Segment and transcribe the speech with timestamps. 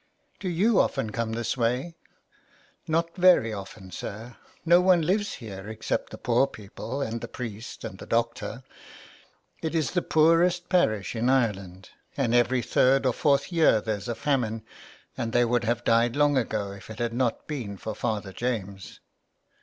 [0.39, 1.95] "Do you often come this way
[2.87, 4.35] ?''"Not very often, sir.
[4.65, 8.63] No one lives here except the poor people, and the priest, and the doctor.
[9.61, 14.15] It is the poorest parish in Ireland, and every third or fourth year there's a
[14.15, 14.63] famine,
[15.15, 19.01] and they would have died long ago if it had not been for Father James."